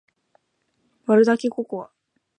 [1.05, 1.91] 割るだけココア